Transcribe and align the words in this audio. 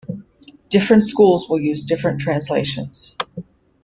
Different 0.69 1.03
schools 1.03 1.47
will 1.47 1.59
use 1.59 1.83
different 1.83 2.21
translations. 2.21 3.15